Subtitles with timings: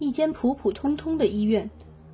[0.00, 1.68] 一间普普通通的医院，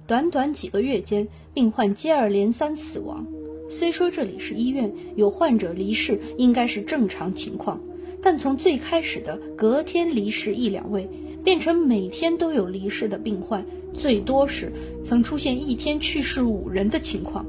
[0.06, 3.26] 短短几个月间，病患接二连三死亡。
[3.68, 7.78] 虽说这里是医院，有患者离世应该是正常情况，
[8.22, 11.06] 但从最开始的隔天离世一两位，
[11.44, 13.62] 变成每天都有离世的病患，
[13.92, 14.72] 最多是
[15.04, 17.44] 曾出现一天去世五人的情况。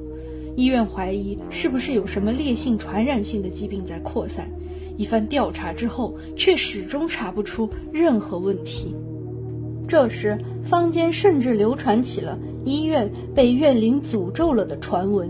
[0.57, 4.49] 医院怀疑是不是有什么烈性传染性的疾病在扩散，
[4.97, 8.93] 一番调查之后，却始终查不出任何问题。
[9.87, 15.29] 这时，坊间甚至流传起了医院被怨灵诅咒了的传闻。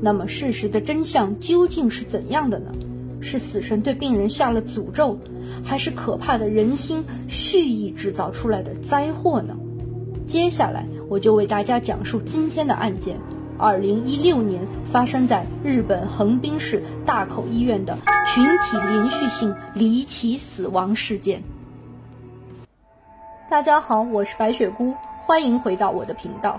[0.00, 2.72] 那么，事实的真相究竟是怎样的呢？
[3.20, 5.16] 是死神对病人下了诅咒，
[5.64, 9.56] 还是可怕的人心蓄意制造出来的灾祸呢？
[10.26, 13.16] 接下来，我就为大家讲述今天的案件：
[13.58, 21.44] 二零一六年发生在日本横滨市大口医院的群体连续性离奇死亡事件。
[23.52, 26.58] 大家好，我是白雪姑，欢迎回到我的频道。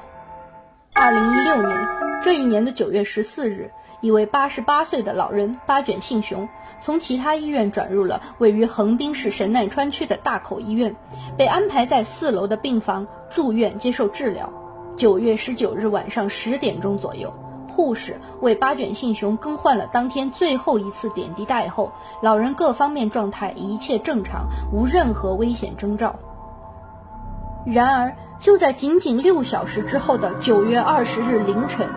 [0.93, 1.87] 二零一六年
[2.21, 6.47] 这一年的九月十四日，一位八十八岁的老人八卷信雄
[6.79, 10.95] 从其他医院转入了位于横滨市神奈川区的大口医院，
[11.35, 14.47] 被安排在四楼的病房住院接受治疗。
[14.95, 17.33] 九月十九日晚上十点钟左右，
[17.67, 21.91] 护士为八卷信雄更换了当天最后一次点滴袋后，
[22.21, 26.15] 老人各方面状态一切正常，无任何危险征兆。
[27.65, 31.87] 然而，就在仅仅六小时之后的九月二十日凌晨，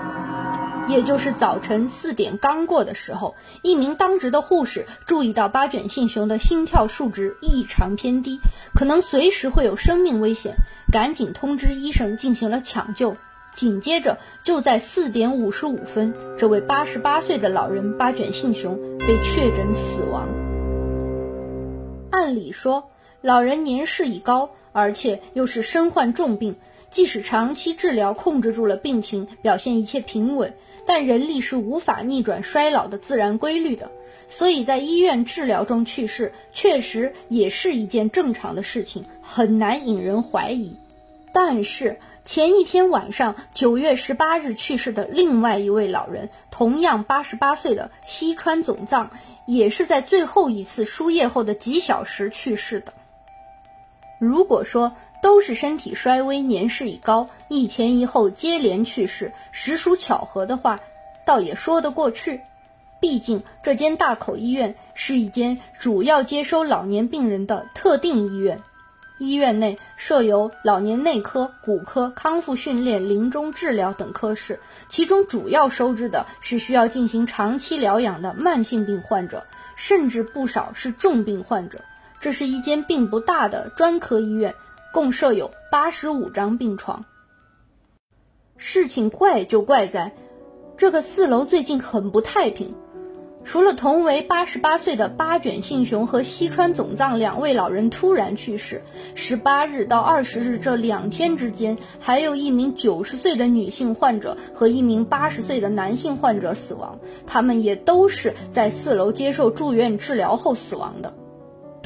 [0.86, 8.38] 也就是早晨四点刚过的时候，一名当值的护士注意到八卷信雄的心跳数值异常偏低，
[8.74, 10.54] 可能随时会有生命危险，
[10.92, 13.16] 赶紧通知医生进行了抢救。
[13.56, 20.28] 紧接着，就在四点五十五分，这位八十八岁的老人八卷信雄被确诊死亡。
[22.10, 24.50] 按理说，老人年事已高。
[24.76, 26.54] 而且又是身患重病，
[26.90, 30.52] 即使长期治疗控制住了病情，表现一切平稳，
[30.86, 33.90] 但人力是无法逆转衰老的自然规律的。
[34.28, 40.76] 所以在医院治疗中去世，确实也是一件正常的事情，很难引人怀疑。
[41.32, 49.10] 但是前一天晚上，九月十八日去世的另外一位老人，同样八十八岁的西川总藏，
[49.46, 52.92] 也是在最后一次输液后的几小时去世的。
[54.18, 60.78] 如果说都是身体衰微、年事已高，一前一后接连去世，实属巧合的话，
[61.26, 62.40] 倒也说得过去。
[63.00, 68.58] 毕竟这间大口医院是一间主要接收老年病人的特定医院，
[69.18, 79.44] 医院内设有老年内科、骨科、康复训练、临终治疗等科室，其中主要收治的是需要进行长期疗养的慢性病患者，
[79.76, 81.78] 甚至不少是重病患者。
[82.20, 84.54] 这是一间并不大的专科医院，
[84.92, 87.04] 共设有八十五张病床。
[88.56, 90.12] 事情怪就怪在，
[90.76, 92.74] 这个四楼最近很不太平。
[93.44, 98.82] 除了同为八十八岁的八卷信雄和西川总藏两位老人突然去世，
[99.14, 111.14] 十八日到二十日这两天之间，还有一名九十岁的女性患者和一名八十岁的男性患者死亡，他们也都是在四楼接受住院治疗后死亡的。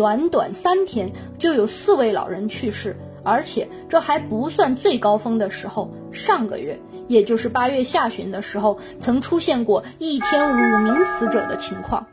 [0.00, 5.92] 短短三天就有四位老人去世，而且这还不算最高峰的时候。
[6.10, 12.06] 上个月，也就是八月下旬的时候，曾出现过一天五名死者的情况。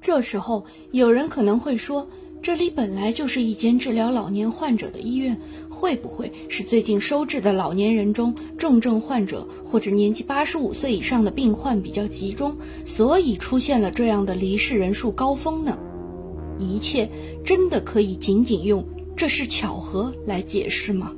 [0.00, 2.08] 这时候，有人可能会说，
[2.40, 5.36] 这里本来就是一间治疗老年患者的医院，
[5.68, 15.76] 会不会是最近收治的老年人中重症患者或者年纪八十五岁以上的病患比较集中，所以出现了这样的离世人数高峰呢？
[16.58, 17.10] 一切
[17.44, 18.86] 真的可以仅仅用
[19.16, 21.12] 这是巧合来解释吗？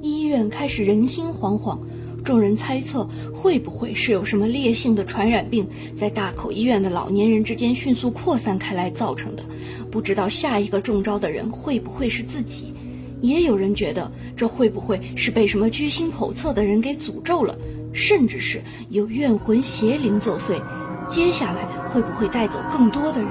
[0.00, 1.78] 医院开始人心惶惶，
[2.24, 9.44] 众人猜测会不会是有什么烈性的传染病在大口医院的老年人之间迅速扩散开来造成的？
[9.90, 12.74] 不知道下一个中招的人会不会是自己？
[13.20, 17.56] 也有人觉得这会不会是被什么居心叵测的人给诅咒了？
[17.92, 20.60] 甚至是有怨魂邪灵作祟，
[21.08, 23.30] 接下来会不会带走更多的人？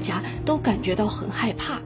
[0.00, 1.80] 家都感觉到很害怕，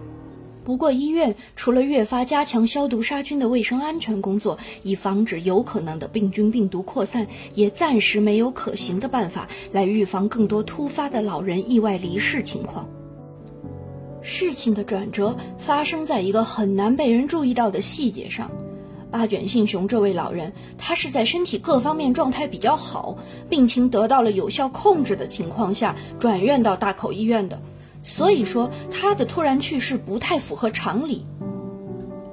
[0.65, 12.89] 不过医院除了越发加强消毒杀菌的卫生安全工作，以防止有可能的病菌病毒扩散，也暂时没有可行的办法来预防更多突发的老人意外离世情况。
[14.23, 18.51] 事情的转折发生在一个很难被人注意到的细节上：
[19.11, 23.19] 八卷信雄这位老人，他是在身体各方面状态比较好，
[23.51, 27.61] 病情得到了有效控制的情况下转院到大口医院的。
[28.05, 31.27] 所以说他的突然去世不太符合常理。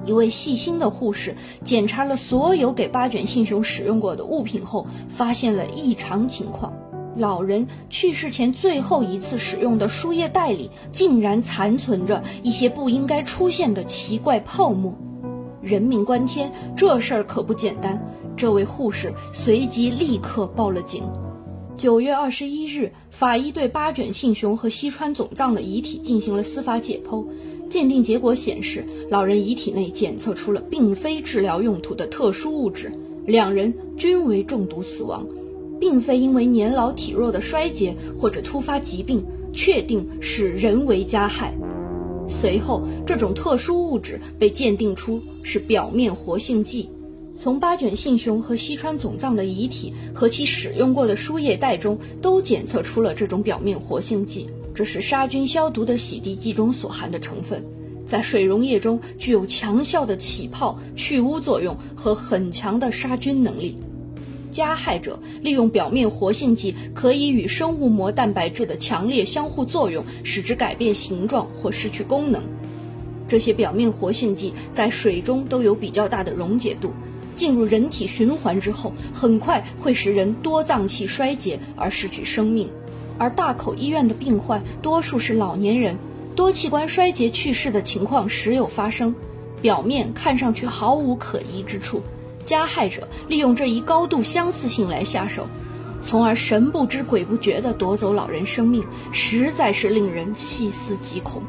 [0.05, 6.73] 一位细心的护士检查了所有给八卷信雄使用过的物品后，发现了异常情况：
[7.15, 14.97] 老人去世前最后一次使用的输液袋里，竟然残存着一些不应该出现的奇怪泡沫。
[15.61, 18.03] 人命关天，这事儿可不简单。
[18.35, 21.03] 这位护士随即立刻报了警。
[21.77, 27.25] 九月二十一日，法医对八卷信雄和西川总藏的遗体进行了司法解剖。
[27.69, 32.91] 鉴定结果显示，老人遗体内检测出了并非治疗用途的特殊物质，
[33.25, 35.25] 两人均为中毒死亡，
[35.79, 41.57] 并非因为年老体弱的衰竭或者突发疾病，确定是人为加害。
[42.27, 46.89] 随后，这种特殊物质被鉴定出是表面活性剂。
[47.41, 54.45] 从八卷信雄和西川总藏的遗体和其使用过的输液袋中，都检测出了这种表面活性剂。
[54.75, 57.65] 这是杀菌消毒的洗涤剂中所含的成分，
[58.05, 63.75] 在水溶液中具有强效的起泡、去污作用和很强的杀菌能力。
[64.51, 72.43] 加害者利用表面活性剂可以与生物膜蛋白质的强烈相互作用，使之改变形状或失去功能。
[73.27, 76.91] 这些表面活性剂在水中都有比较大的溶解度，
[77.35, 82.69] 进入人体循环之后，很快会使人多脏器衰竭而失去生命。
[83.17, 85.97] 而大口医院的病患多数是老年人，
[86.35, 89.13] 多器官衰竭去世的情况时有发生，
[89.61, 92.01] 表面看上去毫无可疑之处。
[92.45, 95.47] 加害者利用这一高度相似性来下手，
[96.01, 101.43] 从而神不知鬼不觉地夺走老人生命，实在是令人细思极恐。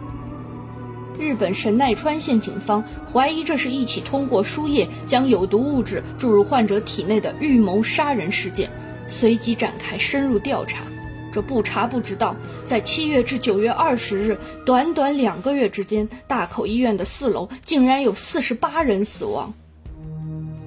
[1.18, 8.70] 日本神奈川县警方怀疑这是一起通过输液将有毒物质注入患者体内的预谋杀人事件，
[9.06, 10.84] 随即展开深入调查。
[11.32, 12.36] 这不查不知道，
[12.66, 19.54] 在七月至九月二十日，短短两个月之间，大口医院的四楼竟然有四十八人死亡。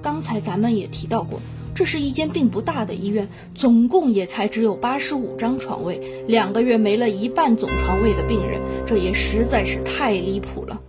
[0.02, 1.40] 刚才咱们也提到过，
[1.76, 10.80] 这是一间并不大的医院，总共也才只有八十五张床位，两个月没了一半总床位的病人，这也实在是太离谱了。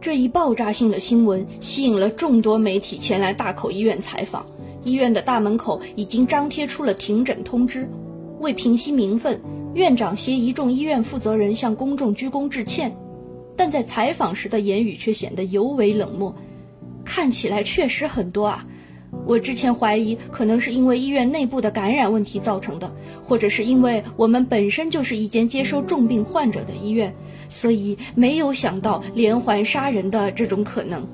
[0.00, 4.46] 这一爆炸性的新闻吸引了众多媒体前来大口医院采访，
[4.84, 7.88] 医院的大门口已经张贴出了停诊通知。
[8.38, 9.40] 为平息民愤，
[9.74, 12.96] 院长携一众医院负责人向公众鞠躬致歉，
[13.56, 16.36] 但在采访时的言语却显得尤为冷漠。
[17.04, 18.66] 看起来确实很多啊！
[19.26, 22.92] 我之前怀疑可能是因为医院内部的感染问题造成的，
[23.22, 27.14] 或者是因为我们本身就是一间接收重病患者的医院，
[27.48, 31.06] 所以没有想到连环杀人的这种可能。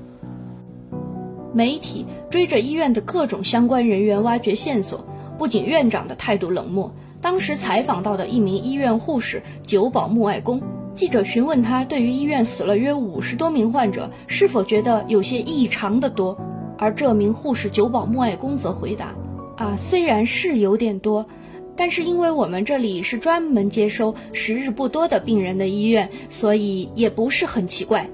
[1.55, 5.05] 媒体追着医院的各种相关人员挖掘线索，
[5.37, 6.93] 不仅院长的态度冷漠。
[7.21, 10.61] 当时采访到的一名医院护士久保木爱公，
[10.93, 16.37] 记者询问他对于医院死了约五十多名患者是否觉得有些异常的多，
[16.77, 19.15] 而这名护士久保木爱公则回答：
[19.57, 21.25] 啊，虽然是有点多，
[21.75, 28.09] 但是因为我们这里是专门接收时日不多的病人的医院，所以也不是很奇怪。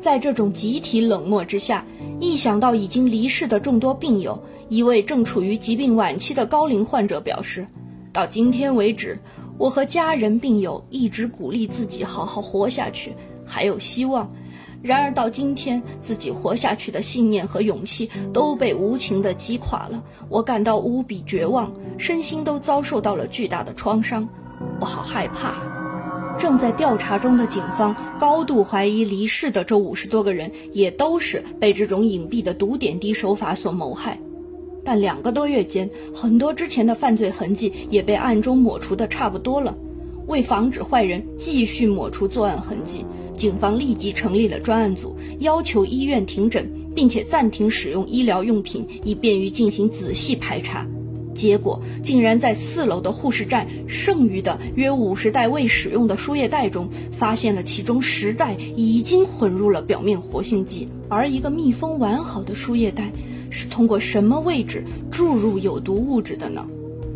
[0.00, 1.86] 在这种集体冷漠之下，
[2.20, 7.66] 一想到已经离世的众多病友，一位正处于疾病晚期的高龄患者表示
[8.12, 9.18] ：“到今天为止，
[9.56, 13.14] 我和家人病友一直鼓励自己好好活下去，
[13.46, 14.30] 还有希望。
[14.84, 20.04] 然而到今天，自己活下去的信念和勇气都被无情地击垮了。
[20.28, 24.28] 我感到无比绝望，身心都遭受到了巨大的创伤，
[24.82, 25.54] 我好害怕。”
[26.38, 34.18] 正在调查中的警方高度怀疑，离世的这五十多个人也都是被这种隐蔽的毒点滴手法所谋害。
[34.84, 39.78] 但两个多月间，很多之前的犯罪痕迹也被暗中抹除的差不多了。
[40.26, 43.04] 为防止坏人继续抹除作案痕迹，
[43.36, 50.86] 警方立即成立了专案组，要求医院停诊，并且暂停使用医疗用品，以便于进行仔细排查。
[51.34, 63.10] 结果竟然在四楼的护士站剩余的约五十袋未使用的输液袋中，发现了其中十袋已经混入了表面活性剂，而一个密封完好的输液袋
[63.50, 66.68] 是通过什么位置注入有毒物质的呢？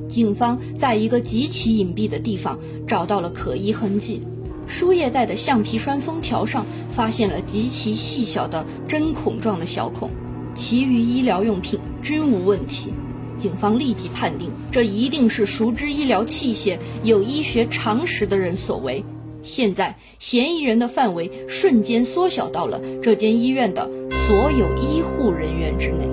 [0.08, 2.58] 警方在一个极其隐蔽的地方
[2.88, 4.20] 找到了可疑痕迹，
[4.68, 10.10] 输液袋的橡皮栓封条上发现了极其细小的针孔状的小孔，
[10.54, 12.92] 其余医疗用品均无问题。
[13.38, 19.04] 警方立即判定，这一定是熟知医疗器械、有医学常识的人所为。
[19.44, 26.08] 现在，嫌疑人的范围瞬间缩小到了这间医院的所有医护人员之内。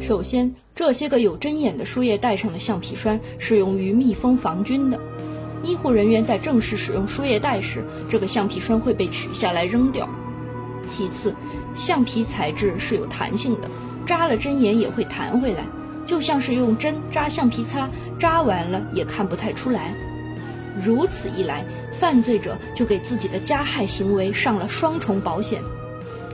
[0.00, 4.98] 首先，这些个有针眼的输液袋上的橡皮栓是用于密封防菌的；
[5.62, 10.08] 医护人员在正式使用输液袋时，这个橡皮栓会被取下来扔掉。
[10.86, 11.34] 其次，
[11.74, 13.68] 橡皮材质是有弹性的，
[14.06, 15.64] 扎了针眼也会弹回来，
[16.06, 17.88] 就像是用针扎橡皮擦，
[18.18, 19.94] 扎完了也看不太出来。
[20.82, 25.60] 如此一来，犯罪者就给自己的加害行为上了双重保险。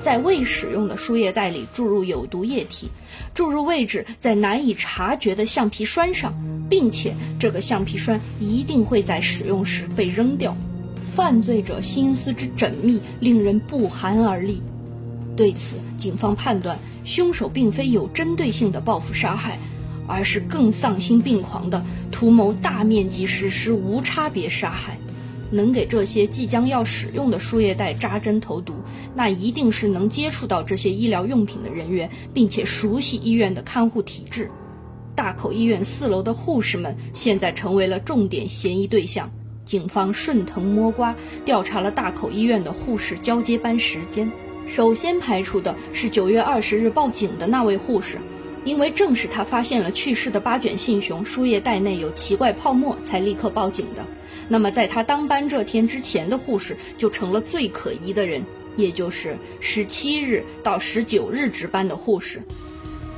[0.04, 2.90] 在未使用的输液袋里注入有毒液体，
[3.32, 6.34] 注入位置在难以察觉的橡皮栓上，
[6.68, 10.54] 并且这个橡皮栓一定会在使用时被扔掉。
[11.10, 14.60] 犯罪者心思之缜密，令人不寒而栗。
[15.38, 19.58] 对此，警方判断凶手并非有针对性的报复杀害，
[20.06, 21.82] 而是更丧心病狂的
[22.12, 24.98] 图谋大面积实施无差别杀害。
[25.54, 28.74] 能给这些即将要使用的输液袋扎针投毒，
[29.14, 34.50] 那一定是能接触到这些医疗用品的人员，并且熟悉医院的看护体制。
[35.14, 39.30] 大口医院四楼的护士们现在成为了重点嫌疑对象。
[39.64, 44.30] 警方顺藤摸瓜，调查了大口医院的护士交接班时间。
[44.66, 48.18] 首先排除的是九月二十日报警的那位护士。
[48.64, 54.04] 因为正是他发现了去世的八卷信雄输液袋内有奇怪泡沫，才立刻报警的。
[54.48, 58.44] 那么，在他当班这天之前的护士就成了最可疑的人，
[58.76, 62.42] 也就是十七日到十九日值班的护士。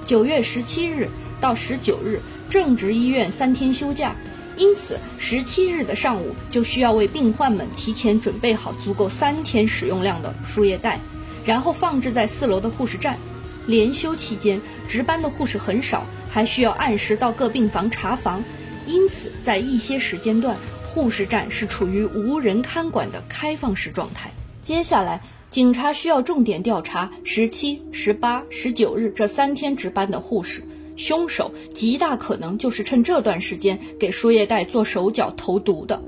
[0.05, 1.09] 九月十七日
[1.41, 4.15] 到十九日正值医院三天休假，
[4.57, 11.01] 因此十七日的上午就需要为病患们提前准备好足够三天使用量的输液袋，
[11.45, 13.19] 然后放置在四楼的护士站。
[13.67, 18.43] 连休期间，值班的护士很少，还需要按时到各病房查房，
[18.87, 24.31] 因此在一些时间段，护士站是处于无人看管的开放式状态。
[24.63, 30.63] 接下来，警察需要重点调查十七、十八、十九日这三天值班的护士，
[30.97, 36.03] 凶手极大可能就是趁这段时间给输液袋做手脚投毒的。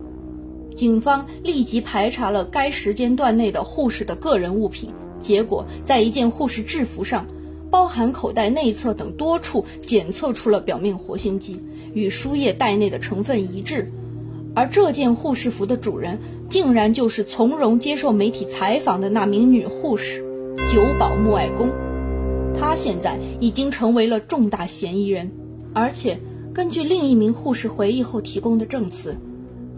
[0.76, 7.26] 警方立即排查了该时间段内的护士的个人物品，结果在一件护士制服上。
[7.70, 11.60] 包含口袋内侧等多处检测出了表面活性剂，
[11.94, 13.90] 与输液袋内的成分一致。
[14.54, 20.20] 而这件护士服的主人，竟然就是从容接受媒体采访的那名女护士
[20.68, 21.70] 久保木爱公。
[22.58, 25.30] 她现在已经成为了重大嫌疑人。
[25.74, 26.18] 而且，
[26.52, 29.16] 根据另一名护士回忆后提供的证词，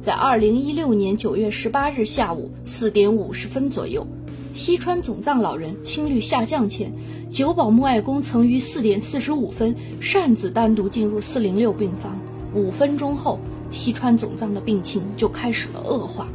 [0.00, 4.06] 在2016年9月18日下午4点50分左右。
[4.52, 6.92] 西川总藏老人心率下降前，
[7.30, 12.18] 久保木爱公曾于四点四十五分擅自单独进入四零六病房。
[12.52, 13.38] 五分钟后，
[13.70, 16.28] 西川总藏的病情就开始了恶化。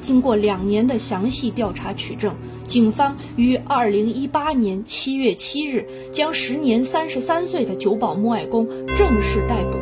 [0.00, 2.34] 经过两年的详细调查取证，
[2.66, 9.78] 警方于二零一八年七月七日将时年三十三岁的久保木爱公正式逮捕。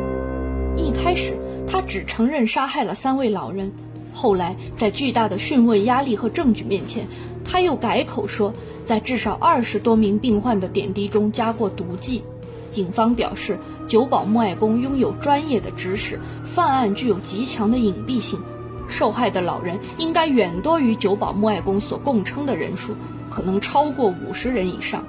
[0.75, 1.37] 一开始，
[1.67, 3.71] 他只承认杀害了三位老人。
[4.13, 7.07] 后来，在巨大的讯问压力和证据面前，
[7.43, 8.53] 他又改口说，
[8.85, 12.23] 在至少二十多名病患的点滴中加过毒剂。
[12.69, 18.39] 警方表示，久保木爱公拥有专业的知识，犯案具有极强的隐蔽性，
[18.87, 22.95] 受害的老人应该远多于久保木爱公所供称的人数，
[23.29, 25.03] 可能超过五十人以上。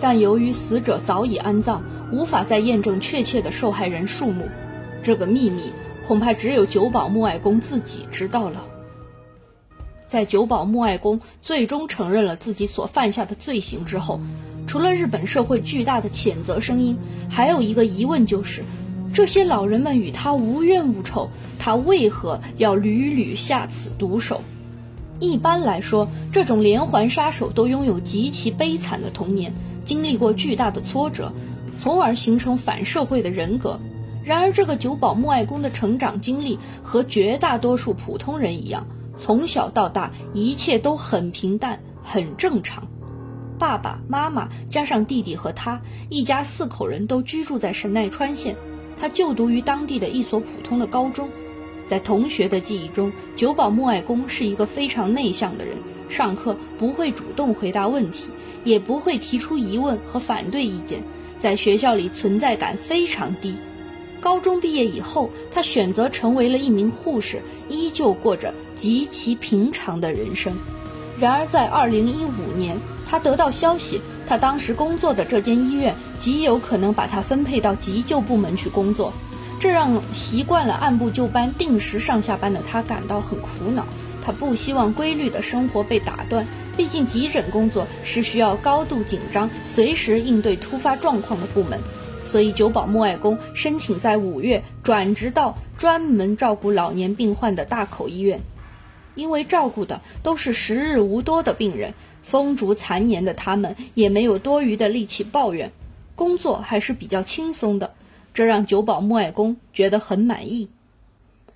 [0.00, 1.80] 但由于死者早已安葬，
[2.12, 4.48] 无法再验证确切的受害人数目，
[5.02, 5.72] 这个秘密。
[6.08, 8.64] 恐怕只有久保木爱公自己知道了。
[10.06, 14.18] 在久保木爱公最终承认了自己所犯下的罪行之后，
[14.66, 16.96] 除了日本社会巨大的谴责声音，
[17.28, 18.62] 还有一个疑问就是：
[19.12, 24.40] 这些老人们与他无冤无仇，他为何要屡屡下此毒手？
[25.20, 29.52] 一般来说，这种连环杀手都拥有极其悲惨的童年，
[29.84, 31.30] 经历过巨大的挫折，
[31.78, 33.78] 从而形成反社会的人格。
[34.28, 42.86] 然而，这个久保木爱公的成长经历和绝大多数普通人一样，从小到大一切都很平淡，很正常。
[43.58, 45.80] 爸爸妈妈加上弟弟和他，
[46.10, 48.54] 一家四口人都居住在神奈川县。
[48.98, 51.30] 他就读于当地的一所普通的高中。
[51.86, 55.74] 在同学的记忆中，久保木爱公是一个非常内向的人，
[56.10, 58.28] 上课不会主动回答问题，
[58.62, 61.02] 也不会提出疑问和反对意见，
[61.38, 63.54] 在学校里存在感非常低。
[64.20, 70.56] 高中毕业以后，他选择成为了一名护士，依旧过着极其平常的人生。
[71.20, 79.12] 然而，在2015年，他得到消息，他当时工作的这间医院极有可能把他分配到急救部门去工作，
[79.58, 83.84] 这让习惯了按部就班、定时上下班的他感到很苦恼。
[84.20, 86.46] 他不希望规律的生活被打断，
[86.76, 91.80] 毕竟急诊工作是需要高度紧张、随时应对突发状况的部门。
[92.28, 98.40] 所以，久保木爱公申请在五月转职到专门照顾老年病患的大口医院。
[99.14, 105.72] 因为照顾的都是时日无多的病人，风烛残年的他们也没有多余的力气抱怨，
[106.14, 107.94] 工作还是比较轻松的，
[108.32, 110.68] 这让九保木爱公觉得很满意。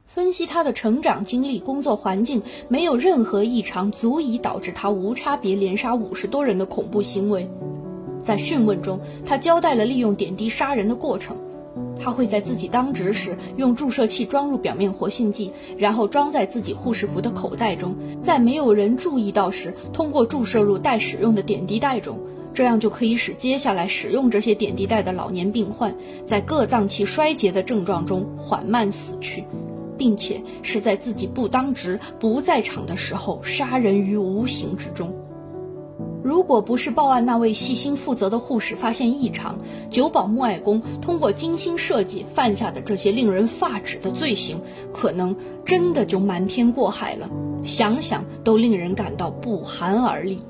[0.06, 7.48] 分析他的成长经历、工作环境，没有任何异常足以导致他无差别连杀五十多人的恐怖行为。
[8.22, 11.36] 在讯问中，他交代了利用点滴杀人的过程。
[11.98, 22.18] 他会在自己当值时用注射器装入表面活性剂，然后装在自己护士服的口袋中，在没有人注意到时，通过注射入待使用的点滴袋中，
[22.52, 25.94] 这样就可以使接下来使用这些点滴袋的老年病患
[26.26, 29.44] 在各脏器衰竭的症状中缓慢死去。
[29.98, 35.14] 并且是在自己不当值、不在场的时候杀人于无形之中。
[36.24, 39.58] 如果不是报案那位细心负责的护士发现异常，
[39.90, 44.60] 九保木爱公通过精心设计犯下的这些令人发指的罪行，
[44.92, 47.28] 可能真的就瞒天过海了。
[47.64, 50.40] 想想都令人感到不寒而栗。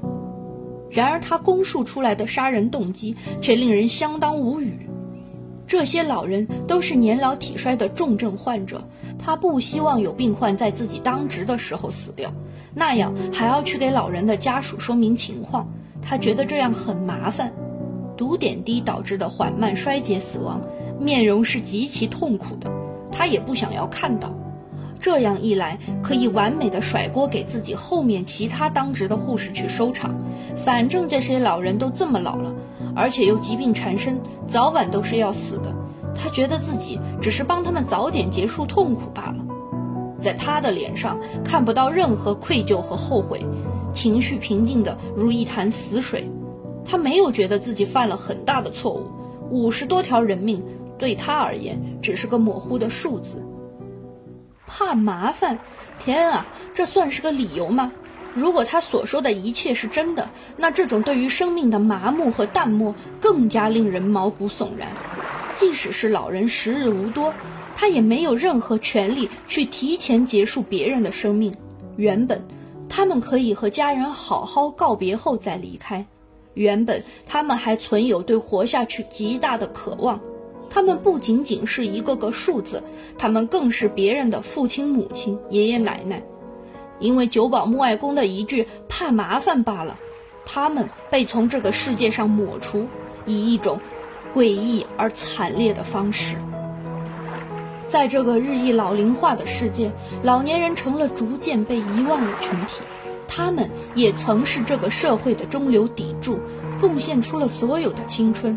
[0.91, 4.91] 然而他供述出来的杀人动机却令人相当无语。
[5.73, 8.87] 这些老人都是年老体衰的重症患者，
[9.19, 12.31] 他不希望有病患在自己当值的时候死掉，
[12.75, 17.55] 那样还要去给老人的家属说明情况，他觉得这样很麻烦。
[18.19, 20.61] 毒点滴导致的缓慢衰竭死亡，
[21.01, 22.71] 面容是极其痛苦的，
[23.11, 24.35] 他也不想要看到。
[25.01, 30.17] 这样一来，可以完美的甩锅给自己后面其他当值的护士去收场，
[30.55, 32.55] 反正这些老人都这么老了。
[32.95, 35.75] 而且又疾病缠身，早晚都是要死的。
[36.15, 39.47] 他觉得自己只是帮他们早点结束痛苦罢了。
[40.21, 43.45] 在他的脸上看不到任何愧疚和后悔，
[43.93, 46.31] 情绪平静的如一潭死水。
[46.85, 49.07] 他没有觉得自己犯了很大的错误。
[49.51, 50.63] 五十多条人命
[50.99, 53.47] 对他而言只是个模糊的数字。
[54.67, 55.59] 怕麻烦？
[55.99, 57.93] 天啊，这算是个理由吗？
[58.35, 64.89] 如果他所说的一切是真的，那这种对于生命的麻木和淡漠更加令人毛骨悚然。
[65.55, 67.35] 即使是老人时日无多，
[67.75, 71.55] 他也没有任何权利去提前结束别人的生命。
[71.97, 72.43] 原本，
[72.89, 76.07] 他们可以和家人好好告别后再离开。
[76.55, 80.21] 原本，他们还存有对活下去极大的渴望。
[80.71, 82.83] 他们不仅仅是一个个数字，
[83.19, 86.23] 他们更是别人的父亲、母亲、爷爷奶奶。
[87.03, 89.99] 因为九保木爱公的一句“怕麻烦”罢了，
[90.47, 92.87] 他们被从这个世界上抹除，
[93.27, 93.81] 以一种
[94.35, 96.37] 诡异而惨烈的方式。
[97.87, 102.81] 在这个日益老龄化的世界，老年人成了逐渐被遗忘的群体，
[103.29, 106.39] 他们也曾是这个社会的中流砥柱，
[106.81, 108.57] 贡献出了所有的青春。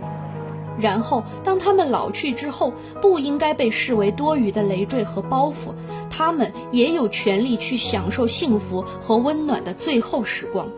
[0.77, 5.73] 然后，当他们老去之后，不应该被视为多余的累赘和包袱。
[6.09, 10.69] 他们也有权利去享受幸福和温暖的最后时光。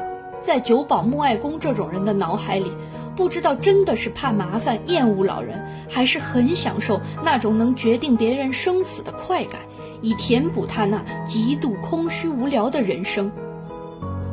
[0.42, 2.72] 在九保木爱公这种人的脑海里，
[3.16, 9.62] 不知道真的是怕麻烦、厌恶老人，还是很享受那种能决定别人生死的快感，
[10.02, 13.32] 以填补他那极度空虚无聊的人生。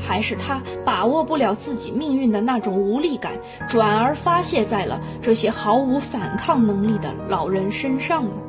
[0.06, 8.40] 还是他把握不了自己命运的那种无力感，转而发泄在了这些毫无反抗能力的老人身上呢？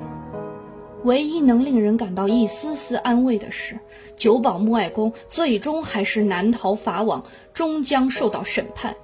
[1.04, 3.80] 唯一能令人感到一丝丝安慰的是，
[4.18, 8.96] 九保木爱公最终还是难逃法网，终将受到审判。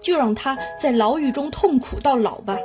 [0.00, 2.56] 就让他在牢狱中痛苦到老吧，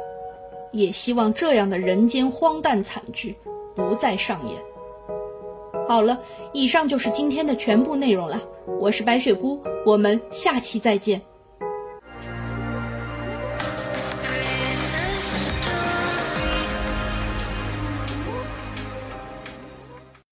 [0.72, 3.36] 也希望这样的人间荒诞惨剧
[3.76, 4.75] 不再上演。
[5.88, 6.20] 好了，
[6.52, 8.42] 以上就是今天的全部内容了。
[8.80, 11.22] 我是白雪姑，我们下期再见。